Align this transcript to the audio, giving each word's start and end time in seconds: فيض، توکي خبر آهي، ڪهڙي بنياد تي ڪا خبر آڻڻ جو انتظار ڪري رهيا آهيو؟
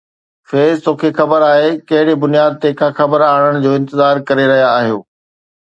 فيض، 0.51 0.79
توکي 0.85 1.09
خبر 1.19 1.45
آهي، 1.51 1.67
ڪهڙي 1.91 2.15
بنياد 2.25 2.57
تي 2.63 2.73
ڪا 2.81 2.89
خبر 3.01 3.27
آڻڻ 3.29 3.61
جو 3.67 3.77
انتظار 3.81 4.25
ڪري 4.31 4.51
رهيا 4.55 4.69
آهيو؟ 4.81 5.01